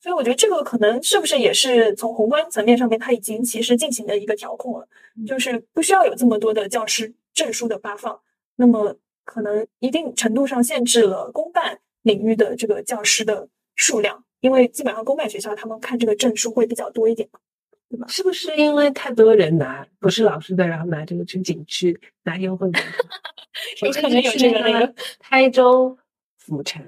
[0.00, 4.88] 所以我觉得这个可能是不是也是从宏观层面上面，他已经其实进行了一个调控了，
[5.26, 8.20] 就是不需要有这么多的教师证书的发放。
[8.56, 14.24] 那么可能一定程度上限制了公办领域的这个教师的数量。
[14.42, 17.40] 因为基本上公办学校他们看这个证书会比较多一点嘛，
[17.88, 18.06] 对吧？
[18.08, 22.68] 是不是因为太多人拿不是老师的，然后拿这个去景区拿优惠？
[23.82, 25.96] 有可能有这个那个台州
[26.38, 26.82] 府城，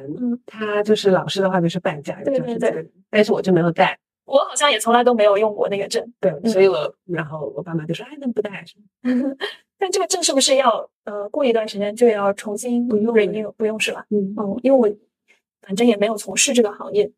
[0.45, 2.90] 他就是老师的话就是半价，对对对。
[3.09, 8.64] 但是我就没有带，我好像也从来都没有用过那个证，对，所以我然后我爸妈就说，哎，那不带？
[9.79, 13.53] 但这个证是不是要呃过一段时间就要重新不用 renew？
[13.53, 14.05] 不用是吧？
[14.11, 14.97] 嗯哦，因为我
[15.62, 17.11] 反正也没有从事这个行业。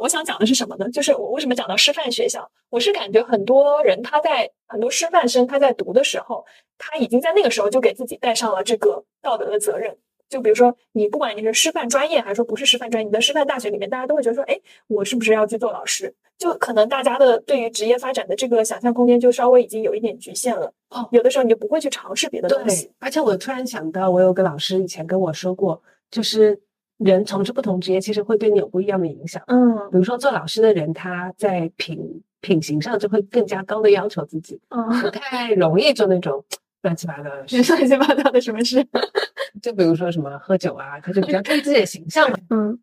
[0.00, 0.90] 我想讲的是什么呢？
[0.90, 2.50] 就是我为什么讲到师范学校？
[2.70, 6.44] 我是感觉很多人他在很多师范生他在读的时候，
[6.78, 9.96] 他已经在那个时候就给自己带上了这个道德的责任。
[10.28, 16.12] 就比如说，你不管你是师范专业还是说不是师范专业，你的师范大学里面，大家都会觉得说，哎，我是不是要去做老师？
[16.36, 20.72] 就可能大家的对于职业发展的这个想象空间就稍微已经有一点局限了。
[20.90, 22.90] 哦，有的时候你就不会去尝试别的东西。
[22.98, 25.80] 而且我突然想到，我有个老师以前跟我说过，
[26.10, 26.60] 就是。
[26.98, 29.42] 人从事不同职业，其实会对你有不一样的影响。
[29.48, 36.42] 嗯，比如说做老师的人，他在品品行上就会更加高的要求自己，嗯，不太容易做那种
[36.82, 38.86] 乱七八糟的事、 乱七八糟的什么事。
[39.60, 42.38] 就比如说什么喝酒啊，他就比较注意自己的形象嘛。
[42.50, 42.78] 嗯，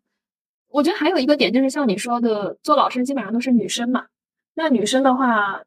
[0.68, 4.06] 我觉得还有一个点就是像你说的，做老师基本上都是女生嘛。
[4.54, 5.62] 那女生的话，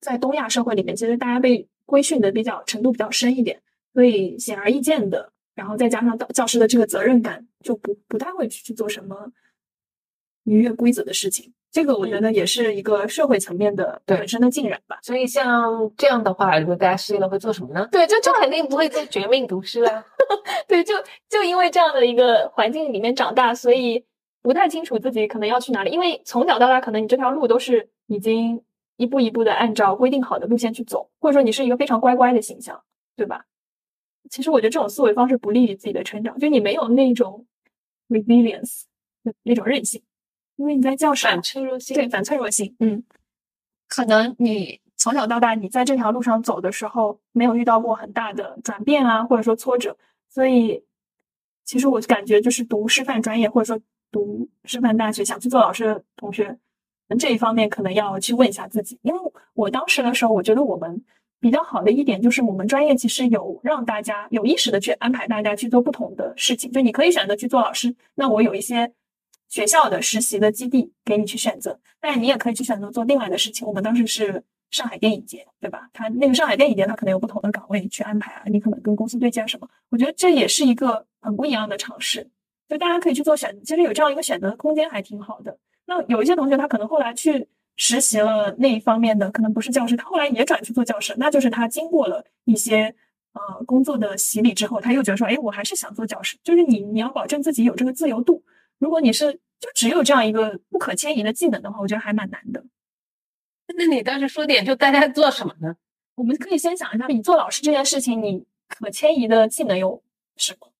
[0.00, 3.60] 在东亚社会里面，其实大家被规训的比较程度比较深一点，
[3.94, 5.32] 所以显而易见的。
[5.56, 9.32] 然后再加上教教师的这个责任感，就不不太会去去做什么
[10.44, 11.52] 逾越规则的事情。
[11.72, 14.98] 这个我觉得也是一个社会层面的本身的浸染吧。
[15.02, 17.88] 所以像这样的话，如果大家失业了会做什么呢？
[17.90, 20.04] 对，就就肯定不会做绝命毒师了。
[20.68, 20.94] 对，就
[21.28, 24.04] 就因为这样的一个环境里面长大，所以
[24.42, 25.90] 不太清楚自己可能要去哪里。
[25.90, 28.62] 因为从小到大，可能你这条路都是已经
[28.96, 32.82] 一步一步的按照规定好的路线去走，或者说你是一个非常乖乖的形象，
[33.16, 33.44] 对吧？
[34.30, 37.46] 其实我觉得这种思维方式不利于自己的成长，就你没有那种
[38.08, 38.82] resilience
[39.42, 40.02] 那种韧性，
[40.56, 43.02] 因为你在教室反脆弱性，对反脆弱性，嗯，
[43.88, 49.96] 可能你从小到大你在这条路上走的时候没有遇到过很大的转变啊，或者说挫折，
[50.28, 50.84] 所以
[51.64, 56.56] 其实我感觉就是读师范专业或者说读师范大学想去做老师的同学，
[57.18, 59.20] 这一方面可能要去问一下自己，因为
[59.54, 61.04] 我当时的时候，我觉得我们。
[61.38, 66.72] 比较好的一点就是，我们专业其实有让大家有意识的去安排大家去做不同的事情。
[66.72, 68.90] 就你可以选择去做老师，那我有一些
[69.48, 73.66] 学校的实习的基地给你去选择，但你也可以去选择做另外的事情。
[73.68, 75.88] 我们当时是上海电影节，对吧？
[75.92, 79.68] 他那个上海电影节，他可能有不同的岗位去安排啊，你可能跟公司对接什么。
[79.90, 82.28] 我觉得这也是一个很不一样的尝试，
[82.68, 85.58] 就大家可以去做选，其实有这样一个选择的空间还挺好的。
[85.84, 87.46] 那有一些同学他可能后来去。
[87.76, 92.94] 实习了那一方面的可能不是教师，他后来也转去做教师，那就是他经过了一些
[93.32, 96.36] 呃工作的洗礼之后，他又觉得说，哎，我还是想做教师。
[96.42, 98.42] 就是你你要保证自己有这个自由度，
[98.78, 102.64] 如果你是就只有这样一个不可迁移的技能的话，我觉得还蛮难的。
[103.76, 105.76] 那你当时说点，就大家做什么呢？
[106.14, 110.02] 我们可以先想一下，你做老师这件事情，你可迁移的技能有
[110.36, 110.72] 什么？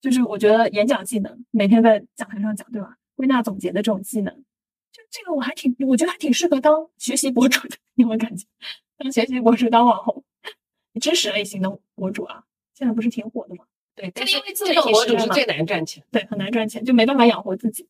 [0.00, 2.96] 就是我觉得演讲技能，每天在讲台上讲，对吧？
[3.16, 4.44] 归纳总结的这种技能。
[4.94, 8.46] 就这个我还挺，我觉得还挺适合当学习博主的，有没有感觉？
[8.96, 10.22] 当学习博主，当网红，
[11.00, 13.64] 知识类型的博主啊，现在不是挺火的吗？
[13.96, 17.88] 对，但是因为这种博主是最难赚钱，对，很难赚钱，就没办法养活自己。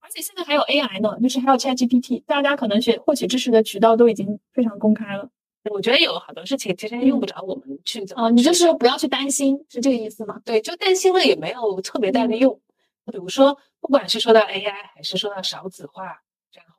[0.00, 5.30] 而且现在还有 AI 呢，就是还有 ChatGPT，大家可能学获取知识的渠道都已经非常公开了。
[5.70, 10.40] 我觉得有好多事情其实用不着我们去哦，你就是不要去担心，是这个意思吗？
[10.44, 12.58] 对，就担心了也没有特别大的用。
[13.12, 16.22] 比如说，不管是说到 AI 还是说到少子化。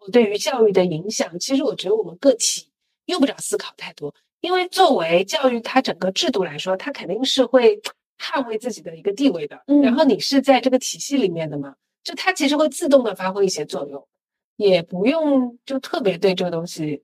[0.09, 2.69] 对于教育的影响，其实我觉得我们个体
[3.05, 7.79] 用不着思考太多，因为作为教育它整个制度来说，它肯定是会
[8.17, 9.61] 捍卫自己的一个地位的。
[9.83, 14.07] 然后你是在这个体系里面的嘛，就它其实会自动的发挥一些作用，
[14.55, 17.03] 也不用就特别对这个东西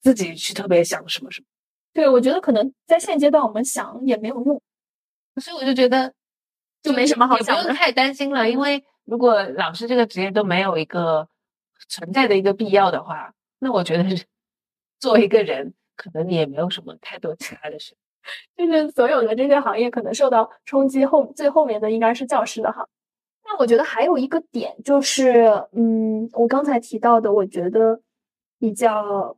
[0.00, 1.46] 自己去特别想什么什么。
[1.92, 4.62] 对，我觉得可能在现阶段我们想也没有用，
[5.42, 6.12] 所以我就觉得
[6.82, 8.48] 就没什么好想的，太担心了。
[8.48, 11.28] 因为如果老师这个职业都没有一个。
[11.88, 14.24] 存在的一个必要的话，那我觉得是
[14.98, 17.96] 作为一个人，可能你也没有什么太多其他的事。
[18.56, 22.88] 就是所有的这些行业可能受到冲击后，最后面的应该是教师的哈。
[23.44, 28.00] 那我觉得还有一个点就是，嗯，我刚才提到的，我觉得
[28.58, 29.36] 比较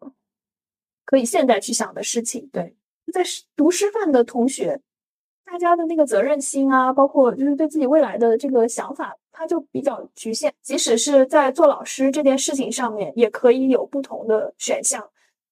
[1.05, 2.74] 可以现在去想的事情，对，
[3.12, 3.22] 在
[3.55, 4.81] 读师范的同学。
[5.50, 10.52] 大家的那个责任心啊，包括就是对自己未来的这个想法，他就比较局限。
[10.61, 15.02] 即使是在做老师这件事情上面，也可以有不同的选项。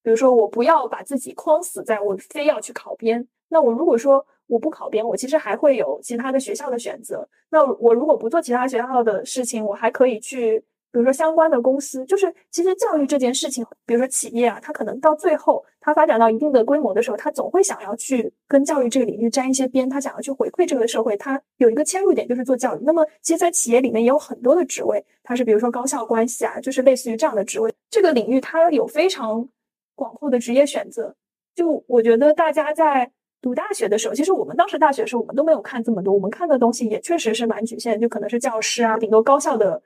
[0.02, 3.26] 比如说，我不要把自己框死在我非要去考编。
[3.48, 7.26] 那我如果说我不考编，我其实还会有其他的学校的选择。
[7.48, 10.62] 那我如果不做其他学校的事情，我还可以去。
[10.96, 22.80] 比如说相关的公司，就是其实教育这件事情，比如说企业啊，它可能到最后，它发展到一定的规模的时候，它总会想要去跟教育这个领域沾一些边，它想要去回馈这个社会，它有一个切入点就是做教育。
[22.82, 27.70] 那么，其实，在企业里面也有很多的职位，它是比如说高校关系啊，就是类似于这样的职位。
[27.90, 29.46] 这个领域它有非常
[29.94, 31.14] 广阔的职业选择。
[31.54, 33.10] 就我觉得大家在
[33.42, 39.82] 读大学的时候，其实我们当时大学的时候，我们都没有看这么多，我们看的东西也确实是蛮局限，就可能是教师啊，顶多高校的。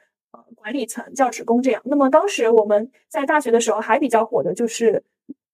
[0.61, 1.81] 管理层、教职工这样。
[1.87, 5.03] 那么当时我们在大学的时候还比较火的就是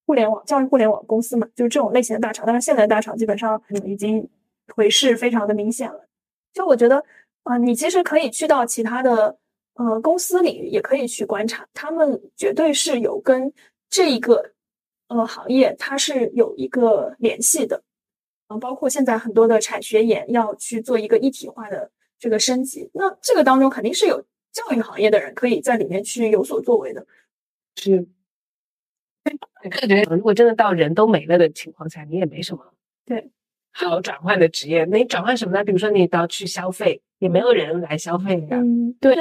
[0.05, 2.45] 互联网教育互联网公司嘛，就是这种类型的大厂。
[2.45, 4.29] 但是现在大厂基本上已经
[4.67, 6.09] 颓势非常的明显了。
[6.53, 7.05] 就我觉得
[7.45, 9.39] 啊，你其实可以去到其他的
[9.75, 13.53] 呃公司领域，也可以去观察，他们绝对是有跟
[13.89, 14.51] 这一个
[15.07, 17.81] 呃行业它是有一个联系的。
[18.49, 21.89] 啊，包括现在很多的产学研要去做一个一体化的
[22.19, 24.25] 这个升级，那这个当中肯定是有。
[24.57, 27.07] 教育行业的人可以在里面去有所作为的，
[27.77, 28.09] 是。
[29.63, 32.65] 我觉得，如果真的到人都没了的情况下，你也没什么
[33.05, 33.29] 对
[33.73, 34.85] 好转换的职业。
[34.85, 35.63] 那你转换什么呢？
[35.63, 38.57] 比如说，你到去消费，也没有人来消费呀。
[38.57, 39.15] 嗯，对，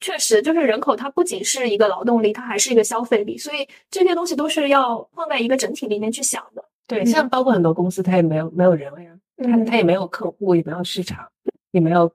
[0.00, 6.64] 确实，就是人口它不仅是一个劳动力，它还是一个消费力，所以这些东西都是要放在一个整体里面去想的。
[6.86, 11.30] 对，像包括很多公司，它也没有没有人了呀，它它也没有客户，也没有市场，
[11.72, 12.10] 也没有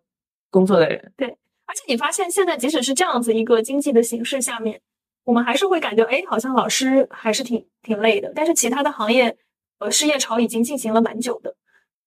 [0.50, 1.14] 工作的人。
[1.16, 1.38] 对。
[1.68, 4.82] 而且你发现，现在即使是这样子一个经济的形势下面，
[5.24, 8.32] 我们还是会感觉，哎，好像老师还是挺挺累的。
[8.34, 9.38] 但是其他的行业，
[9.80, 11.56] 呃，失业潮已经进行了蛮久的，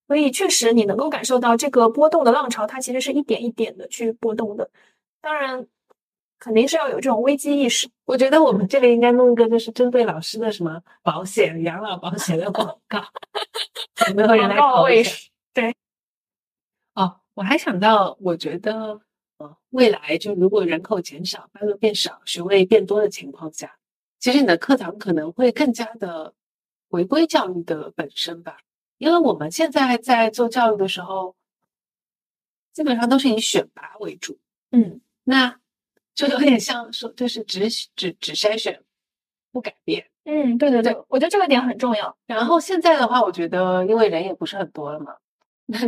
[0.08, 4.68] 所以确实你能够感受到这个波动的浪潮，它其实是一点一点的去波动的。
[5.20, 5.66] 当然，
[6.38, 7.86] 肯定是要有这种危机意识。
[8.06, 13.04] 我觉得我们这里应该弄一个，就是针对老师的什么保险、养老保险的广告，
[14.08, 15.20] 有没有人来考一下？
[16.94, 18.98] 哦，我还想到，我觉得，
[19.40, 23.74] 呃，未来就如果人口减少、班额变少、学位变多的情况下，
[24.18, 26.34] 其实你的课堂可能会更加的
[26.90, 28.58] 回归教育的本身吧。
[28.98, 31.34] 因为我们现在在做教育的时候，
[32.74, 34.38] 基本上都是以选拔为主，
[34.72, 35.58] 嗯，那
[36.14, 37.66] 就有点像说，就是只
[37.96, 38.84] 只只筛选，
[39.50, 40.10] 不改变。
[40.24, 42.14] 嗯，对对对，我觉得这个点很重要。
[42.26, 45.29] 然后现在的话，我觉得因为人也不是很多了嘛，那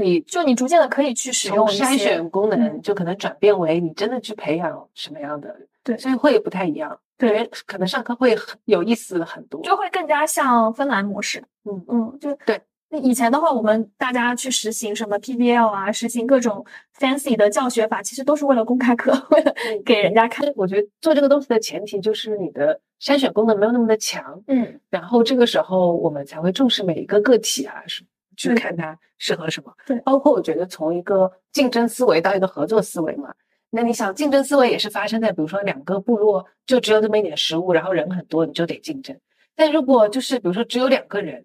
[0.00, 11.42] 你就你逐渐的可以去使用筛选功能嗯就可能转变为你真的去培养什么样的，对所以会不太一样，对，可能上课会很有意思很多，就会更加像芬兰模式。
[11.64, 12.60] 嗯嗯，就对。
[12.94, 16.62] 那以前的话，我们大家去实行什么 PBL 啊，实行各种
[16.98, 20.46] fancy 的教学法，其实都是为了公开课，为了嗯给人家看。
[20.56, 29.72] 我觉得做这个东西的前提就是你的筛选功能没有那么的强，嗯，然后这个时候我们才会重视每一个个体啊，什么去看它适合什么。
[29.86, 33.34] 对包括我觉得从一个竞争思维到一个合作思维嘛，
[33.70, 39.18] 那你想竞争思维也是发生在比如说两个部落就只有这么一点食物，然后人很多，你就得竞争。
[39.54, 41.44] 但如果就是比如说只有两个人，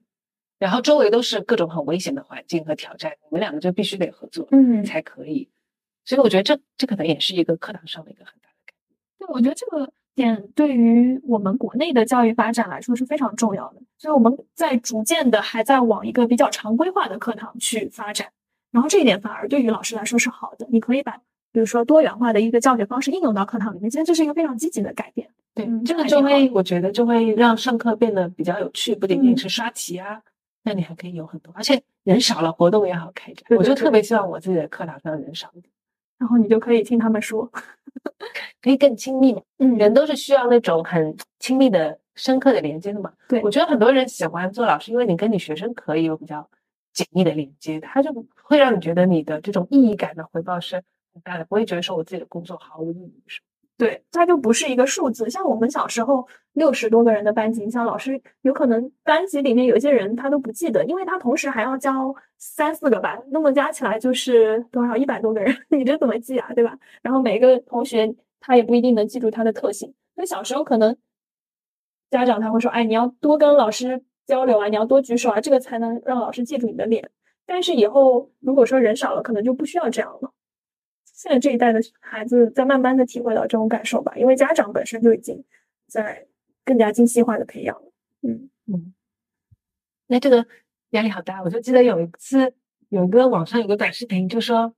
[0.60, 5.50] 然后周围都是各种很危险的环境和挑战，你们两个就必须得合作嗯，才可以。
[6.06, 8.98] 所以我觉得这这可能也是一个课堂上的一个很大的改变。
[9.20, 18.28] 对，我觉得这个点对于我们国内的教育发展来说是非常重要的，所以我们在逐渐的还在往一个比较常规化的课堂去发展，
[18.72, 25.30] 然后这一点反而对于老师来说是好的，你可以把比如说多元化的一个教学方式应用到课堂里面，其实这是一个非常积极的改变。
[25.54, 29.38] 对，嗯这个就会我觉得就会让上课变得比较有趣，不仅仅嗯。
[29.38, 30.22] 是刷题啊，
[30.64, 33.44] 那你还可以有很多，而且人少了，活动也好开展。
[33.48, 34.04] 对对对我就特别。
[34.04, 35.72] 希望我自己的课堂上人少一点，
[36.18, 37.50] 然后你就可以听他们说，
[38.62, 39.42] 可以更亲密嘛。
[39.60, 43.14] 嗯人都是需要那种很亲密的、深刻的连接的嘛。
[43.28, 46.50] 对我觉得很多人喜欢做老师，因为你跟你学生可以有比较
[46.94, 48.12] 紧密的连接，他就
[48.44, 50.76] 会让你觉得你的这种意义感的回报是
[51.14, 53.47] 很大的，不会觉得说我自己的工作毫无意义什么。
[53.78, 55.30] 对，它就不是一个数字。
[55.30, 66.76] 像我们小时候六十多个人的班级，你像老师有可能班级里面有些人他都不记得，因为他同时还要教三四个班，那么加起来就是多少一百多个人， 你这怎么记啊，对吧？
[67.04, 70.98] 然后每个同学他也不一定能记住他的特性，所以小时候可能
[72.10, 77.08] 家长他会说，哎，你要多跟老师交流啊，你要多举手啊，这个才能让老师记住你的脸。
[77.46, 80.32] 但是以后如果说人少了，可能就不需要这样了。
[81.18, 85.44] 现在这一代的孩子在慢慢的体会到这种感受吧，因为家长本身就已经
[85.88, 86.28] 在
[86.64, 87.92] 更加精细化的培养了。
[88.22, 88.94] 嗯嗯，
[90.06, 90.46] 那这个
[90.92, 91.42] 压力好大。
[91.42, 92.54] 我就记得有一次，
[92.90, 94.76] 有一个网上有个短视频，就说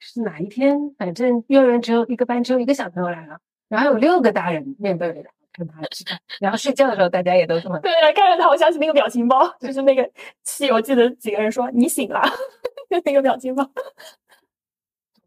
[0.00, 7.78] 是哪一天，反正幼儿园只有一个班，只有一个小朋友来了，然后有六个大人面对着他跟他吃饭，然后睡觉的时候大家也都这么。
[7.78, 10.02] 对，看着他，我想起那个表情包，就是那个
[10.42, 12.20] 《西游记》的几个人说“你醒了”，
[12.90, 13.70] 就那个表情包，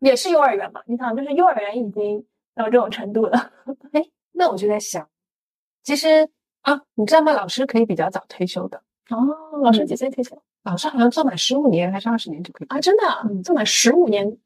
[0.01, 0.81] 也是幼儿园嘛？
[0.85, 3.51] 你想，就是幼儿园已经到这种程度了。
[3.93, 5.07] 哎，那我就在想，
[5.83, 6.27] 其实
[6.61, 7.31] 啊，你知道吗？
[7.33, 12.79] 老师可以比较早退休的，哦，老师几岁退休老师好像做满十五年还是二十年就可以啊？
[12.81, 14.37] 真的啊嗯做满十五年，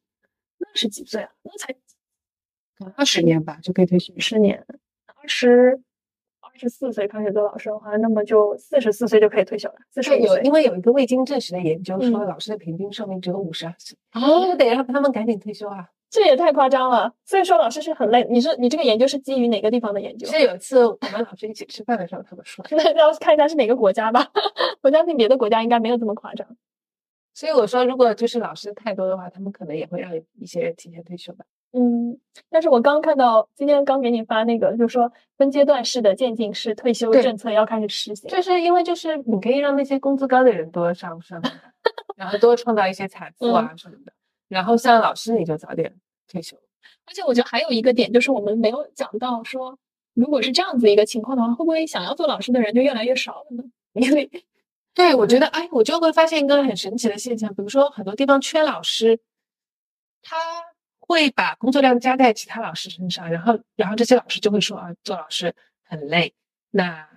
[0.58, 1.32] 那是几岁啊？
[1.42, 1.76] 那才
[2.96, 4.14] 二十年吧就可以退休。
[4.20, 4.66] 十年，
[5.06, 5.80] 二十二
[6.56, 9.76] 十四岁开始做老师的话，那么就四十四岁就可以退休了。
[9.92, 15.90] 四十，有五岁，因为有一个未经证实的研究说，嗯老师的平均寿命只有五十二岁，哦，得让他们赶紧退休啊。
[16.10, 17.12] 这也太夸张了。
[17.26, 18.26] 所以说老师是很累。
[18.30, 20.26] 你是你这个研究是基于哪个地方的研究？
[20.28, 24.32] 是有一次我们老师一起吃饭的时候，他们说，那要看一下是哪个国家吧。
[24.82, 26.48] 我相信别的国家应该没有这么夸张。
[27.34, 31.44] 所以我说，如果就是老师太多的话，他们可能也会让一些人提前退休吧。
[31.78, 32.18] 嗯，
[32.50, 38.30] 但是我刚看到今天刚给你发那个，就是说分阶段式的渐进式退休政策要开始实行。
[38.30, 41.42] 就是因为就是你可以让那些工资高的人多上升，
[42.16, 44.14] 然后多创造一些财富啊什么的。
[44.48, 45.94] 然后像老师你就早点
[46.32, 46.56] 退休。
[47.06, 49.78] 而且我觉得还有一个点，就是我们没有讲到说，
[50.14, 53.64] 如果是这样子一个情况的话，会不会想要做老师的人就越来越少了呢？
[53.94, 54.30] 因为
[54.94, 59.20] 对，我觉得，哎，我就会发现一个很神奇的现象，比如说很多地方缺老师，
[60.24, 60.38] 他
[61.08, 65.54] 会把工作量加在其他老师身上，然后，然后这些老师就会说啊，做老师
[65.84, 66.34] 很累，
[66.72, 67.08] 那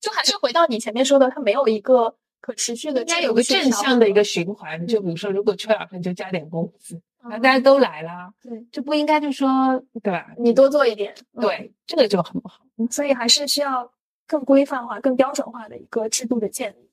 [0.00, 4.86] 就还是回到你前面说的，他没有一个可持续的应该有个正向的一个循环。
[4.86, 10.30] 就比如说，如果缺老师，你就加点工资，嗯那大家都来了，对就不应该就说对吧？
[10.38, 12.60] 你多做一点，嗯对，这个就很不好。
[12.76, 13.92] 嗯，所以还是需要
[14.26, 16.90] 更规范化、更标准化的一个制度的建立。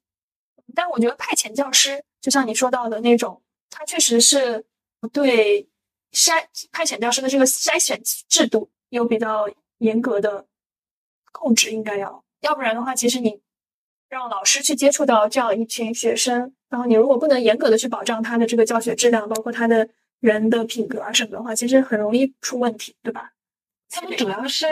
[0.74, 4.66] 但我觉得派遣教师，就像你说到的那种，他确实是
[5.14, 5.68] 对
[6.16, 9.48] 筛派遣教师的这个筛选制度有比较
[9.80, 10.46] 严格的
[11.34, 13.42] 控制，应该要，要不然的话，其实你
[14.08, 19.88] 让老师去接触到这样一群学生，然后你如果不能严格的去保障他的这个教学质量，包括他的
[20.22, 23.34] 人的品格啊什么的话，其实很容易出问题，对吧？
[23.90, 24.66] 他们主要是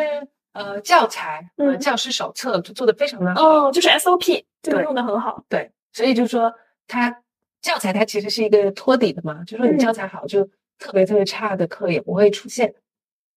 [0.53, 1.79] 呃教材呃嗯。
[1.79, 6.53] 教师手册就做的非常的好，哦，就是 SOP 这个对用的很好，对，所以就是说
[6.87, 7.21] 它
[7.61, 9.79] 教材它其实是一个托底的嘛，就说你嗯。
[9.79, 10.49] 教材好，就
[10.83, 12.73] 特别特别差的课也不会出现。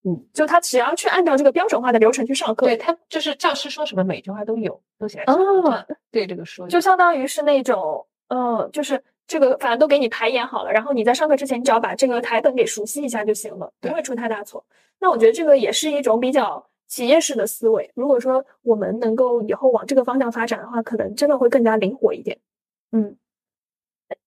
[0.05, 14.64] 嗯就他只要去按照这个标准化的流程去上课，对，他就是教师说什么每句话都有，都写在哦，对这个说就相当于是那种，呃，就是这个反正都给你排演好了，然后你在上课之前，你只要把这个台本给熟悉一下就行了，不会出太大错。
[15.01, 17.90] 那我觉得这个也是一种比较企业式的思维。
[17.97, 22.38] 如果说我们能够以后往这个方向发展的话，可能真的会更加灵活一点。
[22.92, 23.16] 嗯，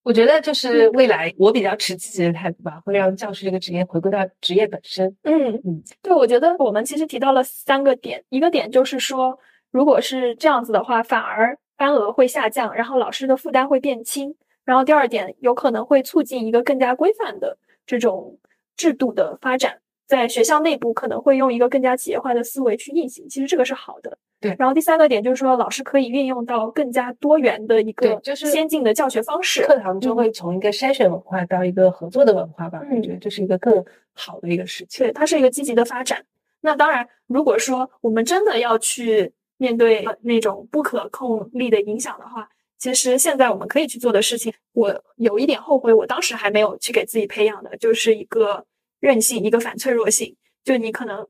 [0.04, 5.16] 我觉得就是未来我比较持积极的态度吧，会让教师这个职业回归到职业本身。
[5.24, 9.38] 嗯嗯，对，我觉得我们其实提到了三个点，一个点就是说，
[9.72, 14.36] 如果是这样子的话，反而班额会下降，然后老师的负担会变轻。
[14.66, 18.38] 然后第二点，有可能会促进一个更加规范的这种
[18.78, 19.80] 制度的发展，
[20.10, 24.18] 在学校内部可能会用一个更加企业化的思维去运行，其实这个是好的。
[24.42, 29.62] 对然后第三个点就是说，老师可以运用到更加多元的一个对就是先进的教学方式。
[29.64, 35.06] 课堂就会从一个筛选文化到一个合作的文化吧，我嗯觉得这是一个更好的一个事情。
[35.06, 36.26] 对，它是一个积极的发展。
[36.62, 42.50] 那当然，如果说我们真的要去面对呃那种不可控力的影响的话，
[42.80, 48.66] 其实现在我们可以去做的事情，我有一点后悔，我当时还没有去给自己培养的，就是一个
[49.00, 50.36] 韧性，一个反脆弱性。
[50.64, 51.26] 就你可能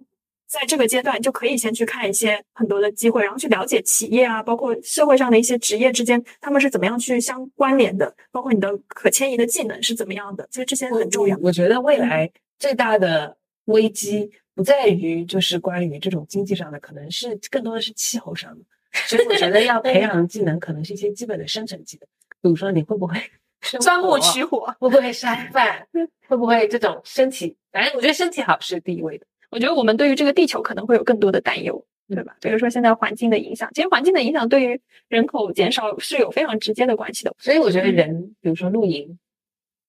[0.48, 11.38] 在这个阶段就可以先去看一些很多的机会，然后去了解企业啊，包括社会上的一些职业之间，他们是怎么样去相关联的，包括你的可迁移的技能是怎么样的，其实这些很重要。
[11.42, 18.66] 我觉得未来最大的危机不在于就是关于这种经济上的，可能是更多的是气候上的。
[19.08, 22.08] 所以我觉得要培 养技能，可能是一些基本的生存技能，
[22.42, 23.30] 比如说你会不会生
[23.82, 25.88] 钻木取火，会不会烧饭，
[26.28, 29.26] 会不会这种身体，反正我觉得身体好是第一位的。
[29.50, 32.36] 我觉得我们对于这个地球可能会有更多的担忧，对吧？
[32.40, 37.34] 比如说现在环境的影响，其实环境的影响对于人口减少是有非常直接的关系的。
[37.40, 39.18] 所以我觉得人，比如说露营，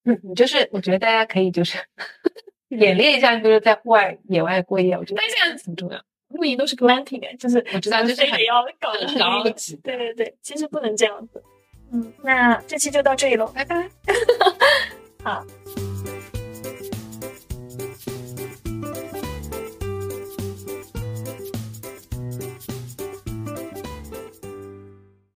[0.05, 1.77] 嗯，你就是我觉得大家可以就是
[2.69, 6.01] 演练一下，就是在户外野外过夜，我觉得但是现在很重要。
[6.29, 11.43] 露营都是 glamping，哎就是我知道就是得要搞得很很高级对对对，其实不能这样子。
[11.93, 13.89] 嗯，那这期就到这里喽，拜拜。
[15.23, 15.45] 好。